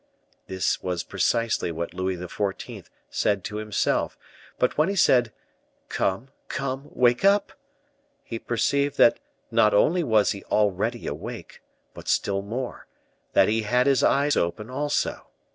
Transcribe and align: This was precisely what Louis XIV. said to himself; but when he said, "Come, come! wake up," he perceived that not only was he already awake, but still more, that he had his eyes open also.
This 0.47 0.81
was 0.81 1.03
precisely 1.03 1.71
what 1.71 1.93
Louis 1.93 2.17
XIV. 2.17 2.87
said 3.11 3.43
to 3.43 3.57
himself; 3.57 4.17
but 4.57 4.75
when 4.75 4.89
he 4.89 4.95
said, 4.95 5.31
"Come, 5.89 6.29
come! 6.47 6.89
wake 6.91 7.23
up," 7.23 7.53
he 8.23 8.39
perceived 8.39 8.97
that 8.97 9.19
not 9.51 9.75
only 9.75 10.03
was 10.03 10.31
he 10.31 10.43
already 10.45 11.05
awake, 11.05 11.61
but 11.93 12.07
still 12.07 12.41
more, 12.41 12.87
that 13.33 13.47
he 13.47 13.61
had 13.61 13.85
his 13.85 14.01
eyes 14.01 14.35
open 14.35 14.71
also. 14.71 15.27